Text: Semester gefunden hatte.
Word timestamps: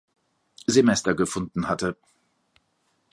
Semester 0.65 1.13
gefunden 1.15 1.67
hatte. 1.69 1.95